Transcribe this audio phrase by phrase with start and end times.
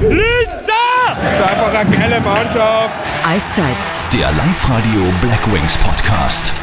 [0.00, 0.72] Linzer!
[1.22, 2.98] Das ist einfach eine geile Mannschaft.
[3.22, 3.76] Eiszeit.
[4.14, 6.54] Der Live-Radio Black Wings Podcast.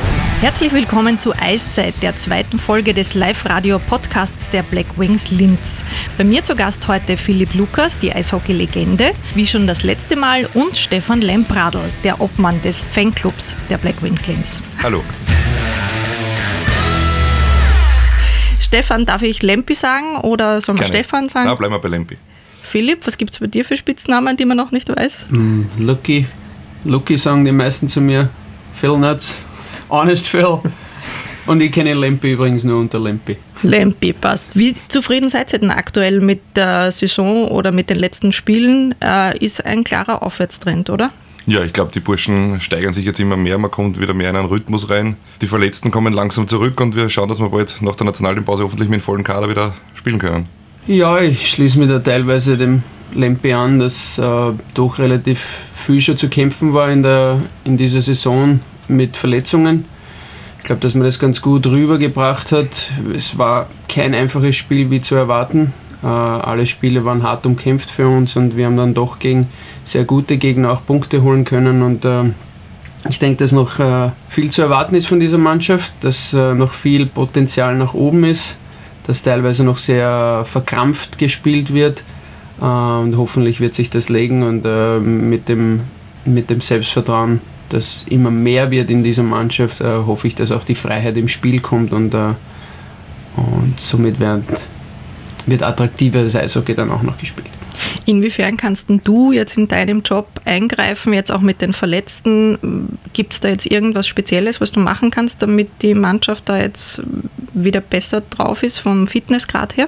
[0.41, 5.85] Herzlich willkommen zu Eiszeit, der zweiten Folge des Live-Radio-Podcasts der Black Wings Linz.
[6.17, 10.75] Bei mir zu Gast heute Philipp Lukas, die Eishockey-Legende, wie schon das letzte Mal, und
[10.75, 14.63] Stefan Lempradl, der Obmann des Fanclubs der Black Wings Linz.
[14.81, 15.03] Hallo.
[18.59, 20.87] Stefan, darf ich Lempi sagen oder soll man.
[20.87, 21.45] Stefan sagen?
[21.45, 22.17] Na, bleiben wir bei Lempi.
[22.67, 25.27] Philipp, was gibt es bei dir für Spitznamen, die man noch nicht weiß?
[25.79, 26.27] Lucky.
[26.83, 28.29] Lucky sagen die meisten zu mir.
[28.79, 29.37] Phil Nuts.
[29.89, 30.59] Honest Phil.
[31.45, 33.37] Und ich kenne Lempi übrigens nur unter Lempi.
[33.63, 34.57] Lempi passt.
[34.57, 38.93] Wie zufrieden seid ihr denn aktuell mit der Saison oder mit den letzten Spielen?
[39.01, 41.11] Äh, ist ein klarer Aufwärtstrend, oder?
[41.45, 43.57] Ja, ich glaube, die Burschen steigern sich jetzt immer mehr.
[43.57, 45.15] Man kommt wieder mehr in einen Rhythmus rein.
[45.41, 48.89] Die Verletzten kommen langsam zurück und wir schauen, dass wir bald nach der Nationalteampause hoffentlich
[48.89, 50.56] mit dem vollen Kader wieder spielen können.
[50.87, 52.81] Ja, ich schließe mich da teilweise dem
[53.13, 58.01] Lempi an, dass äh, doch relativ viel schon zu kämpfen war in, der, in dieser
[58.01, 59.83] Saison mit Verletzungen.
[60.59, 62.89] Ich glaube, dass man das ganz gut rübergebracht hat.
[63.13, 65.73] Es war kein einfaches Spiel wie zu erwarten.
[66.01, 69.45] Äh, alle Spiele waren hart umkämpft für uns und wir haben dann doch gegen
[69.83, 71.83] sehr gute Gegner auch Punkte holen können.
[71.83, 72.23] Und äh,
[73.09, 76.71] ich denke, dass noch äh, viel zu erwarten ist von dieser Mannschaft, dass äh, noch
[76.71, 78.55] viel Potenzial nach oben ist,
[79.07, 82.03] dass teilweise noch sehr verkrampft gespielt wird.
[82.61, 85.81] Äh, und hoffentlich wird sich das legen und äh, mit, dem,
[86.25, 90.63] mit dem Selbstvertrauen, das immer mehr wird in dieser Mannschaft, äh, hoffe ich, dass auch
[90.63, 92.33] die Freiheit im Spiel kommt und, äh,
[93.37, 94.43] und somit wird,
[95.45, 97.47] wird attraktives Eishockey dann auch noch gespielt.
[98.05, 102.97] Inwiefern kannst du jetzt in deinem Job eingreifen, jetzt auch mit den Verletzten?
[103.13, 107.01] Gibt es da jetzt irgendwas Spezielles, was du machen kannst, damit die Mannschaft da jetzt
[107.63, 109.87] wieder besser drauf ist vom Fitnessgrad her?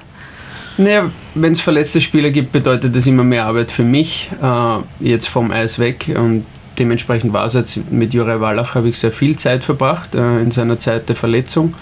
[0.76, 5.28] Naja, wenn es verletzte Spieler gibt, bedeutet das immer mehr Arbeit für mich, äh, jetzt
[5.28, 6.06] vom Eis weg.
[6.16, 6.46] Und
[6.78, 10.50] dementsprechend war es jetzt mit Juraj Wallach, habe ich sehr viel Zeit verbracht äh, in
[10.50, 11.74] seiner Zeit der Verletzung.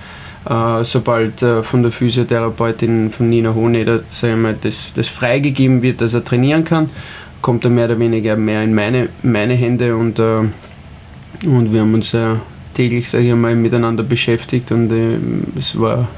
[0.48, 4.00] Äh, sobald äh, von der Physiotherapeutin von Nina Hohneder
[4.36, 6.90] mal, das, das freigegeben wird, dass er trainieren kann,
[7.42, 10.40] kommt er mehr oder weniger mehr in meine, meine Hände und, äh,
[11.44, 12.12] und wir haben uns
[12.78, 15.18] äh, täglich sag ich mal, miteinander beschäftigt und äh,
[15.58, 16.08] es war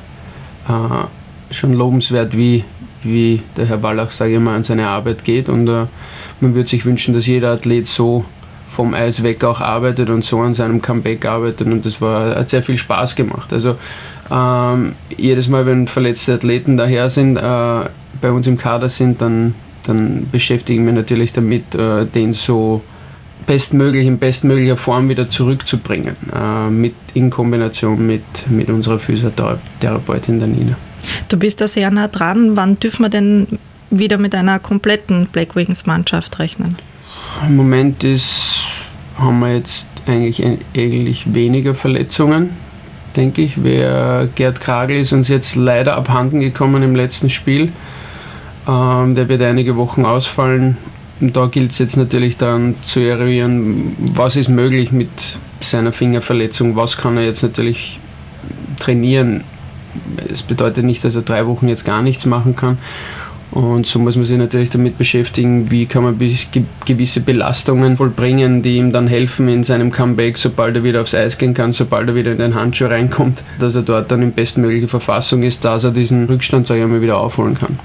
[0.68, 2.64] äh, schon lobenswert, wie,
[3.02, 5.86] wie der Herr Wallach sage ich mal, an seine Arbeit geht und äh,
[6.40, 8.24] man würde sich wünschen, dass jeder Athlet so
[8.68, 12.50] vom Eis weg auch arbeitet und so an seinem Comeback arbeitet und das war, hat
[12.50, 13.52] sehr viel Spaß gemacht.
[13.52, 13.76] Also
[14.30, 17.40] ähm, jedes Mal, wenn verletzte Athleten daher sind, äh,
[18.20, 19.54] bei uns im Kader sind, dann,
[19.86, 22.82] dann beschäftigen wir natürlich damit, äh, den so
[23.50, 30.46] bestmöglich in bestmöglicher Form wieder zurückzubringen, äh, mit, in Kombination mit, mit unserer Physiotherapeutin der
[30.46, 30.76] Nina.
[31.28, 32.54] Du bist da sehr nah dran.
[32.54, 33.48] Wann dürfen wir denn
[33.90, 36.76] wieder mit einer kompletten Black Wings Mannschaft rechnen?
[37.44, 38.66] Im Moment ist,
[39.18, 40.46] haben wir jetzt eigentlich,
[40.76, 42.50] eigentlich weniger Verletzungen,
[43.16, 43.64] denke ich.
[43.64, 47.72] Wer Gerd Kragel ist uns jetzt leider abhanden gekommen im letzten Spiel.
[48.68, 50.76] Ähm, der wird einige Wochen ausfallen.
[51.20, 55.10] Und da gilt es jetzt natürlich dann zu eruieren, was ist möglich mit
[55.60, 58.00] seiner Fingerverletzung, was kann er jetzt natürlich
[58.78, 59.44] trainieren.
[60.32, 62.78] Es bedeutet nicht, dass er drei Wochen jetzt gar nichts machen kann.
[63.50, 68.76] Und so muss man sich natürlich damit beschäftigen, wie kann man gewisse Belastungen vollbringen, die
[68.76, 72.14] ihm dann helfen in seinem Comeback, sobald er wieder aufs Eis gehen kann, sobald er
[72.14, 75.90] wieder in den Handschuh reinkommt, dass er dort dann in bestmöglicher Verfassung ist, dass er
[75.90, 77.76] diesen Rückstand, sage ich mal, wieder aufholen kann.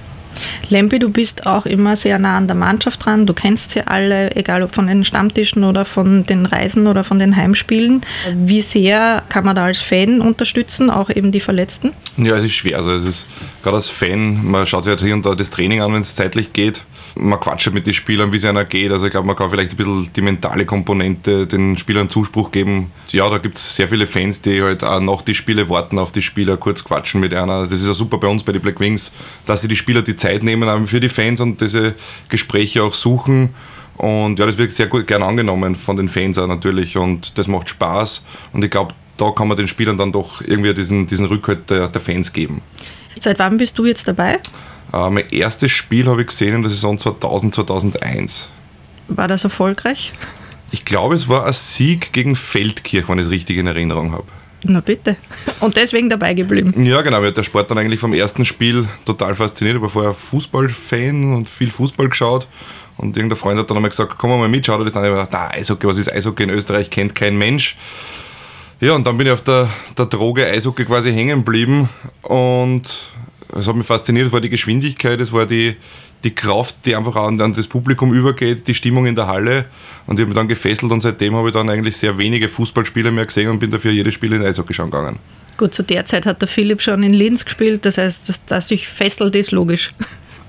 [0.69, 3.25] Lempi, du bist auch immer sehr nah an der Mannschaft dran.
[3.25, 7.19] Du kennst sie alle, egal ob von den Stammtischen oder von den Reisen oder von
[7.19, 8.01] den Heimspielen.
[8.35, 11.91] Wie sehr kann man da als Fan unterstützen, auch eben die Verletzten?
[12.17, 12.77] Ja, es ist schwer.
[12.77, 13.27] Also es ist
[13.63, 16.15] gerade als Fan, man schaut sich halt hier und da das Training an, wenn es
[16.15, 16.81] zeitlich geht.
[17.17, 18.91] Man quatscht mit den Spielern, wie es einer geht.
[18.91, 22.91] Also ich glaube, man kann vielleicht ein bisschen die mentale Komponente den Spielern Zuspruch geben.
[23.11, 26.11] Ja, da gibt es sehr viele Fans, die halt auch nach die Spiele warten auf
[26.11, 27.67] die Spieler, kurz quatschen mit einer.
[27.67, 29.13] Das ist ja super bei uns bei den Black Wings,
[29.45, 31.95] dass sich die Spieler die Zeit nehmen für die Fans und diese
[32.27, 33.49] Gespräche auch suchen.
[33.97, 37.47] Und ja, das wird sehr gut gern angenommen von den Fans auch natürlich und das
[37.47, 38.23] macht Spaß.
[38.51, 41.87] Und ich glaube, da kann man den Spielern dann doch irgendwie diesen, diesen Rückhalt der,
[41.87, 42.61] der Fans geben.
[43.19, 44.39] Seit wann bist du jetzt dabei?
[44.95, 48.49] Äh, mein erstes Spiel habe ich gesehen in der Saison 2000, 2001.
[49.09, 50.13] War das erfolgreich?
[50.71, 54.25] Ich glaube, es war ein Sieg gegen Feldkirch, wenn ich es richtig in Erinnerung habe.
[54.63, 55.15] Na bitte.
[55.59, 56.83] Und deswegen dabei geblieben.
[56.83, 57.19] Ja, genau.
[57.19, 59.75] Mir hat der Sport dann eigentlich vom ersten Spiel total fasziniert.
[59.75, 62.47] Ich war vorher Fußballfan und viel Fußball geschaut.
[62.97, 65.03] Und irgendein Freund hat dann einmal gesagt, komm mal mit, schau dir das an.
[65.03, 67.75] Ich habe gedacht, ah, Eishockey, was ist Eishockey in Österreich, kennt kein Mensch.
[68.79, 71.89] Ja, und dann bin ich auf der, der Droge Eishockey quasi hängen geblieben
[72.23, 73.09] und
[73.55, 75.75] es hat mich fasziniert, es war die Geschwindigkeit, es war die,
[76.23, 79.65] die Kraft, die einfach an, an, das Publikum übergeht, die Stimmung in der Halle.
[80.07, 83.11] Und ich habe mich dann gefesselt und seitdem habe ich dann eigentlich sehr wenige Fußballspiele
[83.11, 85.19] mehr gesehen und bin dafür jedes Spiel in Eishockey schauen gegangen.
[85.57, 88.67] Gut, zu der Zeit hat der Philipp schon in Linz gespielt, das heißt, dass, dass
[88.67, 89.93] sich fesselt, ist logisch.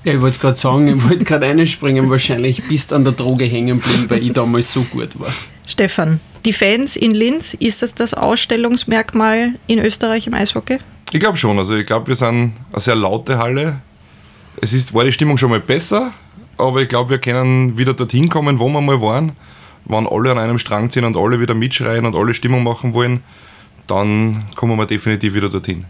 [0.03, 3.81] Ja, ich wollte gerade sagen, ich wollte gerade einspringen, wahrscheinlich bist an der Droge hängen
[3.81, 5.33] geblieben, weil ich damals so gut war.
[5.67, 10.79] Stefan, die Fans in Linz, ist das das Ausstellungsmerkmal in Österreich im Eishockey?
[11.13, 11.59] Ich glaube schon.
[11.59, 13.81] Also ich glaube, wir sind eine sehr laute Halle.
[14.61, 16.13] Es ist, war die Stimmung schon mal besser,
[16.57, 19.33] aber ich glaube, wir können wieder dorthin kommen, wo wir mal waren.
[19.85, 23.23] Wenn alle an einem Strang ziehen und alle wieder mitschreien und alle Stimmung machen wollen,
[23.87, 25.85] dann kommen wir definitiv wieder dorthin.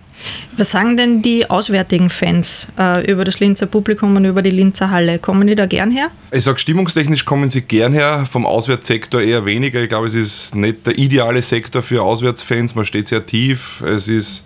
[0.57, 4.91] Was sagen denn die auswärtigen Fans äh, über das Linzer Publikum und über die Linzer
[4.91, 5.19] Halle?
[5.19, 6.11] Kommen die da gern her?
[6.31, 9.81] Ich sage, stimmungstechnisch kommen sie gern her, vom Auswärtssektor eher weniger.
[9.81, 12.75] Ich glaube, es ist nicht der ideale Sektor für Auswärtsfans.
[12.75, 13.81] Man steht sehr tief.
[13.83, 14.45] Es ist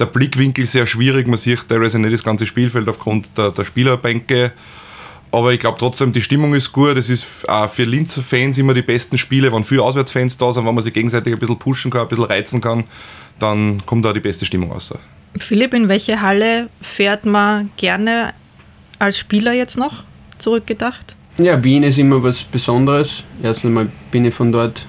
[0.00, 1.26] der Blickwinkel sehr schwierig.
[1.26, 4.52] Man sieht teilweise nicht das ganze Spielfeld aufgrund der, der Spielerbänke.
[5.32, 6.96] Aber ich glaube trotzdem, die Stimmung ist gut.
[6.96, 10.66] Es ist auch für Linzer Fans immer die besten Spiele, wenn viele Auswärtsfans da sind,
[10.66, 12.84] wenn man sich gegenseitig ein bisschen pushen kann, ein bisschen reizen kann,
[13.38, 14.92] dann kommt da die beste Stimmung raus.
[15.38, 18.34] Philipp, in welche Halle fährt man gerne
[18.98, 20.02] als Spieler jetzt noch
[20.38, 21.14] zurückgedacht?
[21.38, 23.22] Ja, Wien ist immer was Besonderes.
[23.42, 24.84] Erst einmal bin ich von dort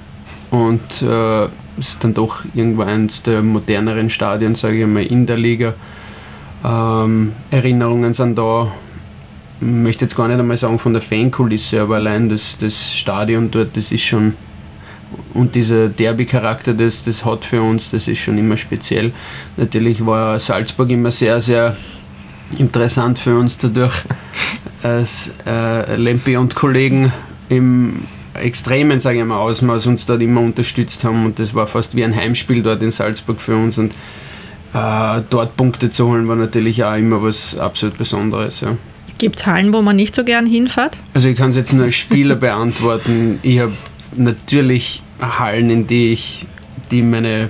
[0.49, 5.37] und äh, ist dann doch irgendwo eines der moderneren Stadien, sage ich mal, in der
[5.37, 5.73] Liga.
[6.63, 8.71] Ähm, Erinnerungen sind da,
[9.59, 13.49] ich möchte jetzt gar nicht einmal sagen von der Fankulisse, aber allein das, das Stadion
[13.49, 14.33] dort, das ist schon,
[15.33, 19.11] und dieser Derby-Charakter, das das hat für uns, das ist schon immer speziell.
[19.57, 21.75] Natürlich war Salzburg immer sehr, sehr
[22.57, 23.93] interessant für uns dadurch,
[24.83, 27.11] als äh, Lempi und Kollegen
[27.49, 28.01] im
[28.33, 32.03] extremen, sage ich mal, Ausmaß uns dort immer unterstützt haben und das war fast wie
[32.03, 33.93] ein Heimspiel dort in Salzburg für uns und
[34.73, 38.61] äh, dort Punkte zu holen war natürlich auch immer was absolut Besonderes.
[38.61, 38.77] Ja.
[39.17, 40.97] Gibt es Hallen, wo man nicht so gern hinfährt?
[41.13, 43.39] Also ich kann es jetzt nur als Spieler beantworten.
[43.43, 43.73] Ich habe
[44.15, 46.45] natürlich Hallen, in die ich,
[46.89, 47.49] die meine,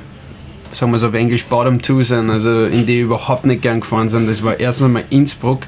[0.73, 3.81] sagen wir so auf Englisch, bottom two sind, also in die ich überhaupt nicht gern
[3.81, 4.27] gefahren sind.
[4.27, 5.61] Das war erst einmal Innsbruck.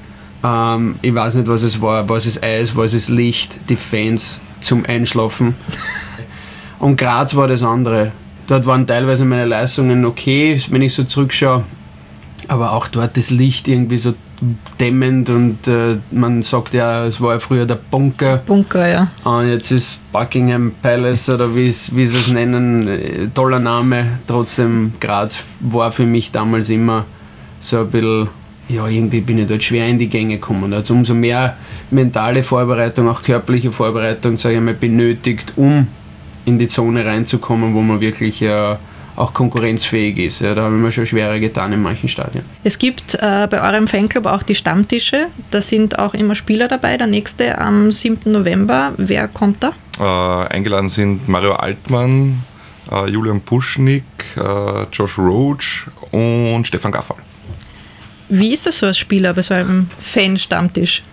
[0.44, 4.42] Ähm, ich weiß nicht, was es war, was ist Eis, was ist Licht, die Fans
[4.64, 5.56] zum Einschlafen.
[6.80, 8.12] Und Graz war das andere.
[8.48, 11.64] Dort waren teilweise meine Leistungen okay, wenn ich so zurückschaue.
[12.50, 14.14] Aber auch dort das Licht irgendwie so
[14.80, 18.38] dämmend und äh, man sagt ja, es war ja früher der Bunker.
[18.38, 19.08] Bunker, ja.
[19.24, 24.20] Und jetzt ist Buckingham Palace oder wie sie es nennen, äh, toller Name.
[24.28, 27.06] Trotzdem, Graz war für mich damals immer
[27.60, 28.28] so ein bisschen,
[28.70, 30.74] ja, irgendwie bin ich dort schwer in die Gänge gekommen.
[30.74, 31.58] Also umso mehr
[31.92, 35.88] mentale Vorbereitung, auch körperliche Vorbereitung, sage ich mal, benötigt, um
[36.46, 38.76] in die Zone reinzukommen, wo man wirklich äh,
[39.16, 40.42] auch konkurrenzfähig ist.
[40.42, 42.44] Ja, da haben wir schon schwerer getan in manchen Stadien.
[42.64, 45.28] Es gibt äh, bei eurem Fanclub auch die Stammtische.
[45.52, 46.98] Da sind auch immer Spieler dabei.
[46.98, 48.32] Der nächste am 7.
[48.32, 48.94] November.
[48.98, 49.74] Wer kommt da?
[50.00, 52.44] Äh, eingeladen sind Mario Altmann,
[52.92, 54.04] äh, Julian Puschnik,
[54.36, 57.18] äh, Josh Roach und Stefan Gaffal.
[58.36, 61.04] Wie ist das so als Spieler bei so einem Fan-Stammtisch?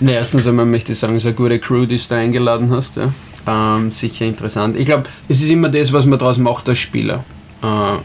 [0.00, 2.70] Na, erstens einmal möchte ich sagen, es ist eine gute Crew, die du da eingeladen
[2.70, 2.96] hast.
[2.96, 3.12] Ja.
[3.46, 4.74] Ähm, sicher interessant.
[4.78, 7.22] Ich glaube, es ist immer das, was man daraus macht als Spieler.
[7.62, 7.96] Äh,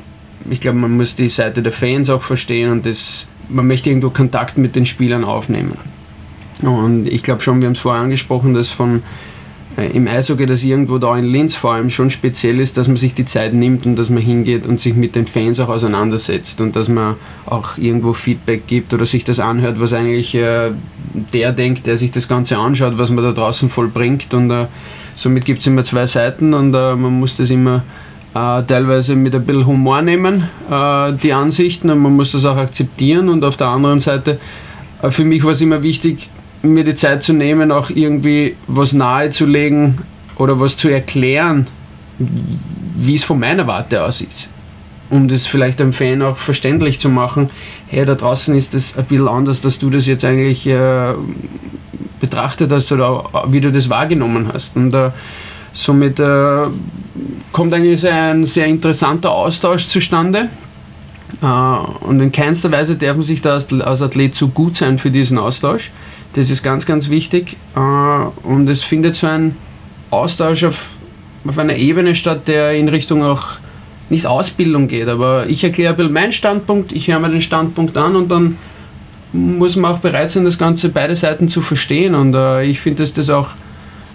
[0.52, 4.10] ich glaube, man muss die Seite der Fans auch verstehen und das, man möchte irgendwo
[4.10, 5.78] Kontakt mit den Spielern aufnehmen.
[6.62, 9.04] Und ich glaube schon, wir haben es vorher angesprochen, dass von
[9.78, 13.16] im Eishockey, dass irgendwo da in Linz vor allem schon speziell ist, dass man sich
[13.16, 16.76] die Zeit nimmt und dass man hingeht und sich mit den Fans auch auseinandersetzt und
[16.76, 17.16] dass man
[17.48, 20.72] auch irgendwo Feedback gibt oder sich das anhört, was eigentlich äh,
[21.34, 24.32] der denkt, der sich das Ganze anschaut, was man da draußen vollbringt.
[24.34, 24.68] Und äh,
[25.16, 27.84] somit gibt es immer zwei Seiten und äh, man muss das immer
[28.36, 32.58] äh, teilweise mit ein bisschen Humor nehmen, äh, die Ansichten und man muss das auch
[32.58, 33.28] akzeptieren.
[33.28, 34.40] Und auf der anderen Seite,
[35.10, 36.30] für mich war es immer wichtig,
[36.64, 40.00] mir die Zeit zu nehmen, auch irgendwie was nahezulegen
[40.38, 41.68] oder was zu erklären,
[42.18, 44.50] wie es von meiner Warte aus ist.
[45.10, 47.50] Um das vielleicht einem Fan auch verständlich zu machen,
[47.88, 51.14] hey, da draußen ist das ein bisschen anders, dass du das jetzt eigentlich äh,
[52.20, 54.76] betrachtet hast oder wie du das wahrgenommen hast.
[54.76, 55.12] Und äh,
[55.74, 56.68] somit äh,
[57.52, 60.50] kommt eigentlich ein sehr interessanter Austausch zustande.
[61.42, 65.12] Äh, und in keinster Weise darf man sich da als Athlet zu gut sein für
[65.12, 65.92] diesen Austausch.
[66.34, 67.58] Das ist ganz, ganz wichtig.
[67.76, 69.56] Äh, und es findet so ein
[70.10, 70.92] Austausch auf,
[71.48, 73.44] auf einer Ebene statt, der in Richtung auch
[74.10, 77.98] nicht Ausbildung geht, aber ich erkläre ein bisschen meinen Standpunkt, ich höre mir den Standpunkt
[77.98, 78.58] an und dann
[79.32, 82.14] muss man auch bereit sein, das Ganze beide Seiten zu verstehen.
[82.14, 83.50] Und äh, ich finde, dass das auch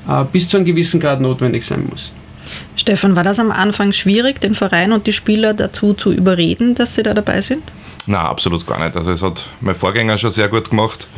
[0.09, 2.13] äh, bis zu einem gewissen Grad notwendig sein muss.
[2.77, 6.95] Stefan, war das am Anfang schwierig, den Verein und die Spieler dazu zu überreden, dass
[6.95, 7.65] sie da dabei sind?
[8.07, 8.97] Na, absolut gar nicht.
[8.97, 11.09] Also es hat mein Vorgänger schon sehr gut gemacht.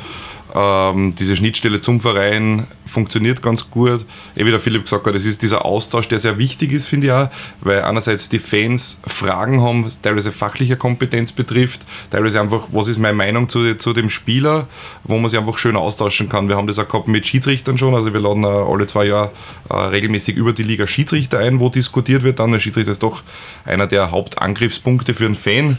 [0.55, 4.05] Ähm, diese Schnittstelle zum Verein funktioniert ganz gut.
[4.37, 7.07] Eh wie der Philipp gesagt hat, es ist dieser Austausch, der sehr wichtig ist, finde
[7.07, 7.29] ich auch,
[7.61, 12.99] weil einerseits die Fans Fragen haben, was teilweise fachliche Kompetenz betrifft, teilweise einfach, was ist
[12.99, 14.67] meine Meinung zu, zu dem Spieler,
[15.05, 16.49] wo man sich einfach schön austauschen kann.
[16.49, 19.31] Wir haben das auch gehabt mit Schiedsrichtern schon, also wir laden alle zwei Jahre
[19.69, 22.53] äh, regelmäßig über die Liga Schiedsrichter ein, wo diskutiert wird dann.
[22.53, 23.23] Der Schiedsrichter ist doch
[23.65, 25.79] einer der Hauptangriffspunkte für einen Fan.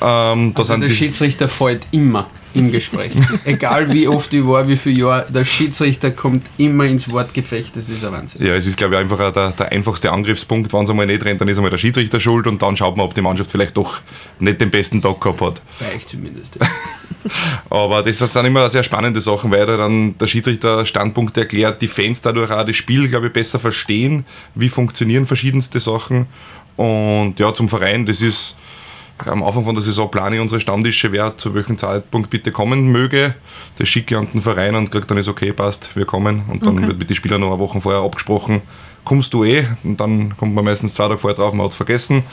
[0.00, 3.12] Ähm, also der Schiedsrichter fällt immer im Gespräch.
[3.44, 7.88] Egal wie oft ich war, wie viele Jahre, der Schiedsrichter kommt immer ins Wortgefecht, das
[7.88, 8.44] ist ein Wahnsinn.
[8.44, 11.40] Ja, es ist glaube ich einfach der, der einfachste Angriffspunkt, wenn es einmal nicht rennt,
[11.40, 14.00] dann ist einmal der Schiedsrichter schuld und dann schaut man, ob die Mannschaft vielleicht doch
[14.38, 15.62] nicht den besten Tag gehabt hat.
[15.80, 16.58] Bei euch zumindest.
[17.70, 22.22] Aber das sind immer sehr spannende Sachen, weil dann der Schiedsrichter Standpunkte erklärt, die Fans
[22.22, 26.26] dadurch auch das Spiel, glaube ich, besser verstehen, wie funktionieren verschiedenste Sachen.
[26.76, 28.56] Und ja, zum Verein, das ist
[29.18, 32.88] am Anfang von der Saison plane ich unsere Stammtische, wer zu welchem Zeitpunkt bitte kommen
[32.88, 33.34] möge.
[33.78, 36.42] Das schicke ich an den Verein und kriege dann ist okay, passt, wir kommen.
[36.48, 36.88] Und dann okay.
[36.88, 38.62] wird mit den Spielern noch eine Woche vorher abgesprochen,
[39.04, 39.66] kommst du eh?
[39.84, 42.24] Und dann kommt man meistens zwei Tage vorher drauf, man hat es vergessen.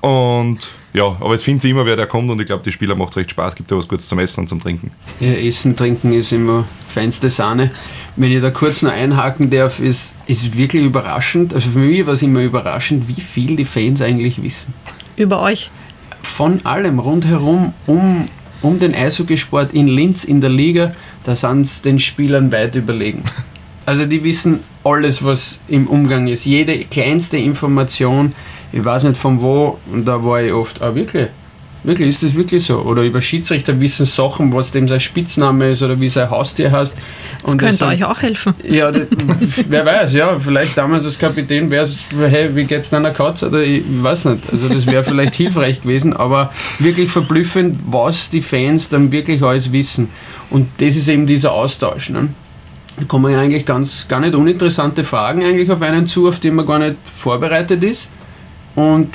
[0.00, 2.94] Und ja, aber jetzt finden sie immer, wer der kommt und ich glaube, die Spieler
[2.94, 4.92] macht es recht Spaß, gibt ja was Gutes zum Essen und zum Trinken.
[5.18, 7.70] Ja, Essen, Trinken ist immer feinste Sahne.
[8.14, 12.12] Wenn ich da kurz noch einhaken darf, ist, ist wirklich überraschend, also für mich war
[12.12, 14.72] es immer überraschend, wie viel die Fans eigentlich wissen.
[15.16, 15.70] Über euch?
[16.26, 18.24] Von allem rundherum um,
[18.62, 23.22] um den Eishockeysport in Linz in der Liga, da sind es den Spielern weit überlegen.
[23.86, 26.44] Also die wissen alles, was im Umgang ist.
[26.44, 28.32] Jede kleinste Information,
[28.72, 31.28] ich weiß nicht von wo, da war ich oft, ah wirklich,
[31.84, 32.78] Wirklich, ist das wirklich so?
[32.78, 36.94] Oder über Schiedsrichter wissen Sachen, was dem sein Spitzname ist oder wie sein Haustier heißt.
[37.42, 38.54] Das und könnte das euch auch helfen.
[38.66, 39.06] Ja, das,
[39.68, 40.40] wer weiß, ja.
[40.40, 43.48] Vielleicht damals als Kapitän wäre es, hey, wie geht's deiner Katze?
[43.48, 44.44] Oder ich weiß nicht.
[44.50, 49.70] Also das wäre vielleicht hilfreich gewesen, aber wirklich verblüffend, was die Fans dann wirklich alles
[49.70, 50.08] wissen.
[50.48, 52.08] Und das ist eben dieser Austausch.
[52.08, 52.28] Ne?
[52.96, 56.50] Da kommen ja eigentlich ganz, gar nicht uninteressante Fragen eigentlich auf einen zu, auf die
[56.50, 58.08] man gar nicht vorbereitet ist.
[58.74, 59.08] Und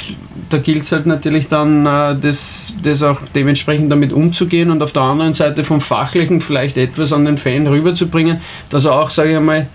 [0.50, 4.94] da gilt es halt natürlich dann, äh, das, das auch dementsprechend damit umzugehen und auf
[4.94, 8.39] der anderen Seite vom Fachlichen vielleicht etwas an den Fan rüberzubringen,
[8.70, 9.68] dass er auch, sage ich einmal,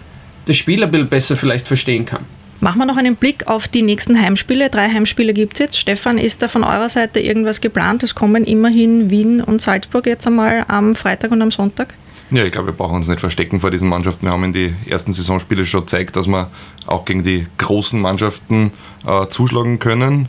[0.47, 2.25] das Spiel ein bisschen besser vielleicht verstehen kann.
[2.61, 4.71] Machen wir noch einen Blick auf die nächsten Heimspiele.
[4.71, 5.79] Drei Heimspiele gibt es jetzt.
[5.79, 8.03] Stefan, ist da von eurer Seite irgendwas geplant?
[8.03, 11.95] Es kommen immerhin Wien und Salzburg jetzt einmal am Freitag und am Sonntag.
[12.31, 14.27] Ja, ich glaube, wir brauchen uns nicht verstecken vor diesen Mannschaften.
[14.27, 16.51] Wir haben in die ersten Saisonspiele schon gezeigt, dass wir
[16.87, 18.73] auch gegen die großen Mannschaften
[19.07, 20.29] äh, zuschlagen können.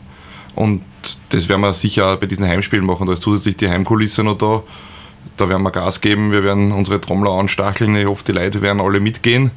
[0.54, 0.82] Und
[1.28, 3.06] das werden wir sicher bei diesen Heimspielen machen.
[3.06, 4.62] Da ist zusätzlich die Heimkulisse noch da.
[5.36, 7.96] Da werden wir Gas geben, wir werden unsere Trommler anstacheln.
[7.96, 9.50] Ich hoffe, die Leute werden alle mitgehen.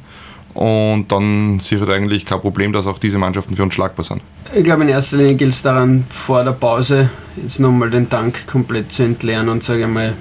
[0.52, 4.20] Und dann sicher eigentlich kein Problem, dass auch diese Mannschaften für uns schlagbar sind.
[4.52, 7.08] Ich glaube, in erster Linie gilt es daran, vor der Pause
[7.40, 10.14] jetzt nochmal den Tank komplett zu entleeren und sage mal,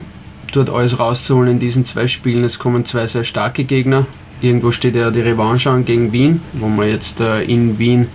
[0.52, 2.44] dort alles rauszuholen in diesen zwei Spielen.
[2.44, 4.06] Es kommen zwei sehr starke Gegner.
[4.42, 8.08] Irgendwo steht ja die Revanche an gegen Wien, wo man jetzt äh, in Wien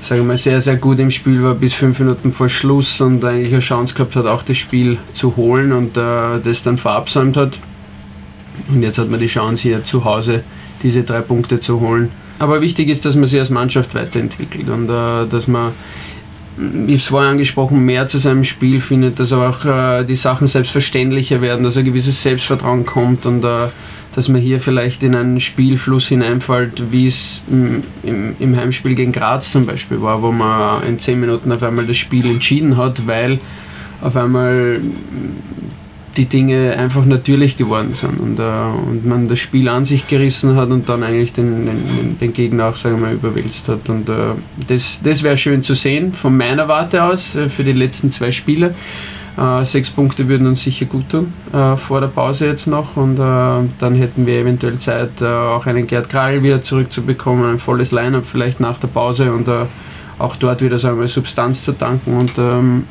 [0.00, 3.52] sagen wir sehr, sehr gut im Spiel war bis fünf Minuten vor Schluss und eigentlich
[3.52, 7.58] eine Chance gehabt hat, auch das Spiel zu holen und äh, das dann verabsäumt hat.
[8.68, 10.42] Und jetzt hat man die Chance hier zu Hause
[10.82, 12.10] diese drei Punkte zu holen.
[12.38, 15.72] Aber wichtig ist, dass man sich als Mannschaft weiterentwickelt und äh, dass man
[16.58, 20.48] ich habe es vorher angesprochen, mehr zu seinem Spiel findet, dass auch äh, die Sachen
[20.48, 23.68] selbstverständlicher werden, dass ein gewisses Selbstvertrauen kommt und äh,
[24.14, 29.12] dass man hier vielleicht in einen Spielfluss hineinfällt, wie es im, im, im, Heimspiel gegen
[29.12, 33.06] Graz zum Beispiel war, wo man in 10 Minuten auf einmal das Spiel entschieden hat,
[33.06, 33.38] weil
[34.00, 34.80] auf einmal
[36.18, 40.56] die Dinge einfach natürlich geworden sind und, äh, und man das Spiel an sich gerissen
[40.56, 43.88] hat und dann eigentlich den, den, den Gegner auch sagen wir mal, überwälzt hat.
[43.88, 44.34] Und äh,
[44.66, 48.32] das, das wäre schön zu sehen von meiner Warte aus äh, für die letzten zwei
[48.32, 48.74] Spiele.
[49.38, 51.32] Äh, sechs Punkte würden uns sicher gut tun
[51.76, 56.42] vor der Pause jetzt noch und dann hätten wir eventuell Zeit, auch einen Gerd Kragel
[56.42, 59.48] wieder zurückzubekommen, ein volles Line-up vielleicht nach der Pause und
[60.18, 62.84] auch dort wieder sagen wir, Substanz zu tanken und ähm,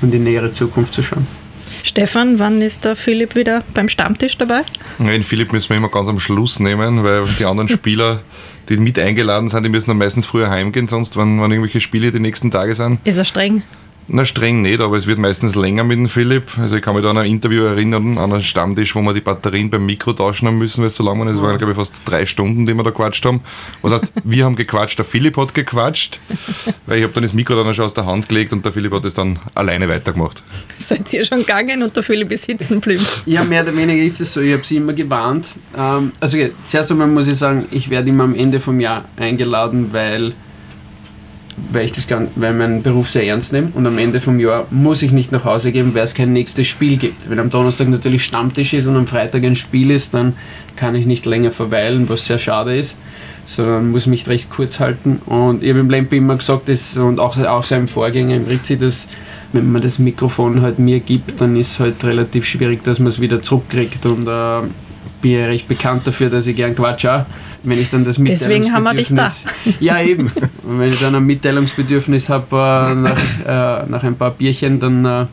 [0.00, 1.37] in die nähere Zukunft zu schauen.
[1.82, 4.62] Stefan, wann ist der Philipp wieder beim Stammtisch dabei?
[4.98, 8.20] Den Philipp müssen wir immer ganz am Schluss nehmen, weil die anderen Spieler,
[8.68, 12.10] die mit eingeladen sind, die müssen dann meistens früher heimgehen, sonst wenn, wenn irgendwelche Spiele
[12.12, 13.00] die nächsten Tage sind.
[13.04, 13.62] Ist er streng?
[14.10, 16.56] Na, streng nicht, aber es wird meistens länger mit dem Philipp.
[16.56, 19.20] Also ich kann mich da an ein Interview erinnern, an einen Stammtisch, wo wir die
[19.20, 21.26] Batterien beim Mikro tauschen haben müssen, weil es so lang war.
[21.26, 23.42] Es waren, glaube ich, fast drei Stunden, die wir da gequatscht haben.
[23.82, 26.20] Was heißt, wir haben gequatscht, der Philipp hat gequatscht,
[26.86, 28.94] weil ich habe dann das Mikro dann schon aus der Hand gelegt und der Philipp
[28.94, 30.42] hat es dann alleine weitergemacht.
[30.78, 33.04] Seid ihr schon gegangen und der Philipp ist sitzen geblieben?
[33.26, 34.40] Ja, mehr oder weniger ist es so.
[34.40, 35.48] Ich habe sie immer gewarnt.
[35.76, 39.04] Ähm, also okay, zuerst einmal muss ich sagen, ich werde immer am Ende vom Jahr
[39.18, 40.32] eingeladen, weil
[41.72, 45.02] weil ich, das weil meinen Beruf sehr ernst nehme und am Ende vom Jahr muss
[45.02, 47.28] ich nicht nach Hause gehen, weil es kein nächstes Spiel gibt.
[47.28, 50.34] Wenn am Donnerstag natürlich Stammtisch ist und am Freitag ein Spiel ist, dann
[50.76, 52.96] kann ich nicht länger verweilen, was sehr schade ist,
[53.46, 55.20] sondern muss mich recht kurz halten.
[55.26, 58.78] Und ich habe im Lempe immer gesagt, das, und auch, auch seinem Vorgänger im Ritzi,
[58.78, 59.06] dass
[59.52, 63.08] wenn man das Mikrofon halt mir gibt, dann ist es halt relativ schwierig, dass man
[63.08, 64.60] es wieder zurückkriegt und äh,
[65.20, 67.26] bin ja recht bekannt dafür, dass ich gern quatsche.
[67.64, 69.30] Wenn ich dann das Deswegen haben wir dich da.
[69.80, 70.30] Ja, eben.
[70.62, 75.04] Und wenn ich dann ein Mitteilungsbedürfnis habe äh, nach, äh, nach ein paar Bierchen, dann
[75.04, 75.26] äh,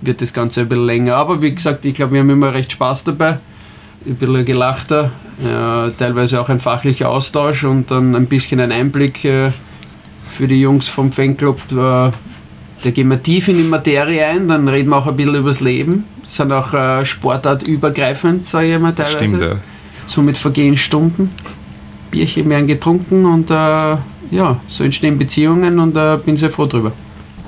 [0.00, 1.14] wird das Ganze ein bisschen länger.
[1.16, 3.38] Aber wie gesagt, ich glaube, wir haben immer recht Spaß dabei.
[4.06, 5.10] Ein bisschen gelachter,
[5.98, 9.50] teilweise auch ein fachlicher Austausch und dann ein bisschen ein Einblick äh,
[10.30, 11.60] für die Jungs vom Fanclub.
[12.78, 15.34] Äh, da gehen wir tief in die Materie ein, dann reden wir auch ein bisschen
[15.34, 19.26] über das Leben sind auch äh, sportartübergreifend, sage ich mal teilweise.
[19.26, 19.56] Stimmt, ja.
[20.06, 21.30] Somit vergehen Stunden,
[22.10, 26.92] Bierchen werden getrunken und äh, ja, so entstehen Beziehungen und äh, bin sehr froh drüber.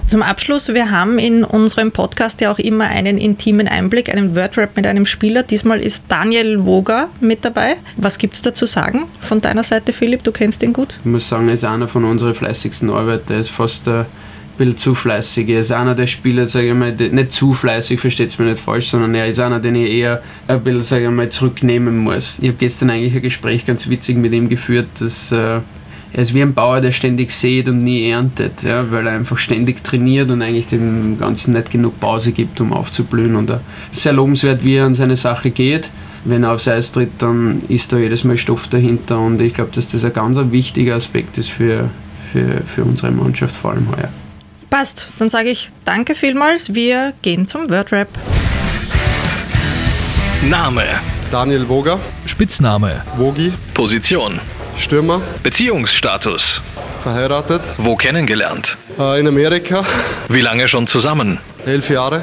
[0.07, 4.75] Zum Abschluss, wir haben in unserem Podcast ja auch immer einen intimen Einblick, einen Wordrap
[4.75, 5.45] mit einem Spieler.
[5.45, 7.77] Diesmal ist Daniel Woger mit dabei.
[7.97, 10.25] Was gibt es da zu sagen von deiner Seite, Philipp?
[10.25, 10.99] Du kennst ihn gut.
[10.99, 13.35] Ich muss sagen, er ist einer von unseren fleißigsten Arbeiter.
[13.35, 14.07] Er ist fast der
[14.61, 15.49] bisschen zu fleißig.
[15.49, 18.59] Er ist einer der Spieler, sage ich mal, nicht zu fleißig, versteht es mir nicht
[18.59, 22.37] falsch, sondern er ist einer, den ich eher ein bisschen, sage ich mal, zurücknehmen muss.
[22.41, 25.61] Ich habe gestern eigentlich ein Gespräch ganz witzig mit ihm geführt, dass äh,
[26.13, 29.39] er ist wie ein Bauer, der ständig sät und nie erntet, ja, weil er einfach
[29.39, 33.37] ständig trainiert und eigentlich dem Ganzen nicht genug Pause gibt, um aufzublühen.
[33.37, 33.51] Und
[33.93, 35.89] ist sehr lobenswert, wie er an seine Sache geht.
[36.25, 39.71] Wenn er aufs Eis tritt, dann ist da jedes Mal Stoff dahinter und ich glaube,
[39.75, 41.89] dass das ein ganz wichtiger Aspekt ist für,
[42.31, 44.11] für, für unsere Mannschaft, vor allem heuer.
[44.71, 46.75] Passt, dann sage ich danke vielmals.
[46.75, 48.07] Wir gehen zum Wordrap.
[50.43, 50.85] Name:
[51.33, 51.99] Daniel Woger.
[52.25, 53.53] Spitzname: Wogi.
[53.75, 54.41] Position:
[54.79, 55.21] Stürmer.
[55.43, 56.63] Beziehungsstatus:
[57.03, 57.63] Verheiratet.
[57.79, 58.79] Wo kennengelernt?
[58.97, 59.85] Äh, in Amerika.
[60.29, 61.39] Wie lange schon zusammen?
[61.67, 62.23] Elf Jahre.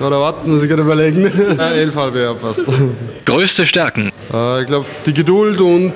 [0.00, 0.46] Oder was?
[0.46, 1.26] Muss ich gerade überlegen.
[1.58, 2.62] äh, elf halbe Jahre passt.
[3.26, 4.10] Größte Stärken?
[4.32, 5.92] Äh, ich glaube, die Geduld und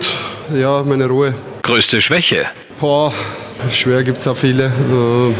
[0.54, 1.34] ja, meine Ruhe.
[1.62, 2.46] Größte Schwäche?
[2.78, 3.12] Boah,
[3.70, 4.64] schwer gibt es auch viele.
[4.66, 5.34] Also,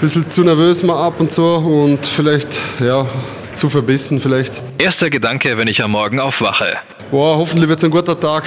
[0.00, 3.06] bisschen zu nervös mal ab und zu und vielleicht, ja,
[3.54, 4.62] zu verbissen vielleicht.
[4.78, 6.76] Erster Gedanke, wenn ich am Morgen aufwache.
[7.10, 8.44] Boah, hoffentlich wird es ein guter Tag.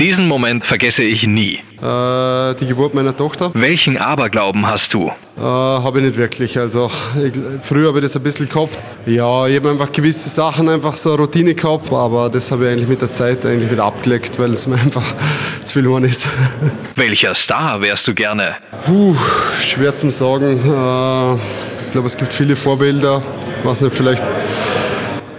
[0.00, 1.60] Diesen Moment vergesse ich nie.
[1.82, 3.50] Äh, die Geburt meiner Tochter.
[3.52, 5.08] Welchen Aberglauben hast du?
[5.36, 6.58] Äh, habe ich nicht wirklich.
[6.58, 6.90] Also
[7.22, 8.82] ich, früher habe ich das ein bisschen gehabt.
[9.04, 12.72] Ja, ich habe einfach gewisse Sachen einfach so eine Routine gehabt, aber das habe ich
[12.72, 15.04] eigentlich mit der Zeit eigentlich wieder abgelegt, weil es mir einfach
[15.64, 16.26] zu viel Horn ist.
[16.96, 18.56] Welcher Star wärst du gerne?
[18.86, 19.14] Puh,
[19.60, 20.60] schwer zu sagen.
[20.64, 21.34] Äh,
[21.84, 23.22] ich glaube, es gibt viele Vorbilder.
[23.58, 24.22] Ich weiß nicht, vielleicht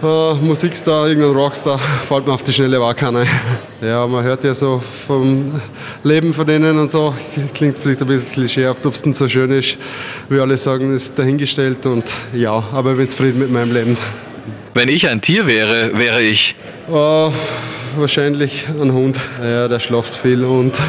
[0.04, 3.26] äh, Musikstar, irgendein Rockstar, fällt mir auf die Schnelle war keiner.
[3.82, 5.60] Ja, man hört ja so vom
[6.04, 7.14] Leben von denen und so,
[7.54, 9.78] klingt vielleicht ein bisschen klischeehaft, ob es denn so schön ist.
[10.30, 13.98] Wie alle sagen, ist dahingestellt und ja, aber ich bin zufrieden mit meinem Leben.
[14.74, 16.56] Wenn ich ein Tier wäre, wäre ich?
[16.90, 17.30] Äh,
[17.98, 19.20] wahrscheinlich ein Hund.
[19.42, 20.80] Ja, der schlaft viel und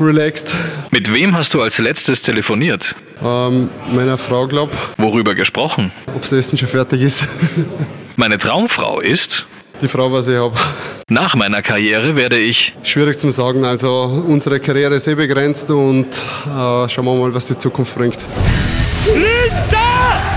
[0.00, 0.54] relaxed.
[0.90, 2.94] Mit wem hast du als letztes telefoniert?
[3.22, 4.70] Ähm, meiner Frau, glaub.
[4.96, 5.92] Worüber gesprochen?
[6.14, 7.26] Ob das Essen schon fertig ist.
[8.16, 9.46] Meine Traumfrau ist?
[9.80, 10.54] Die Frau, was ich habe.
[11.08, 12.74] Nach meiner Karriere werde ich?
[12.82, 13.64] Schwierig zu sagen.
[13.64, 18.18] Also unsere Karriere ist eh begrenzt und äh, schauen wir mal, was die Zukunft bringt.
[19.06, 19.78] Linzer!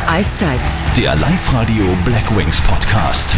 [0.09, 0.61] Eiszeit.
[0.97, 3.35] Der Live-Radio Black Wings Podcast.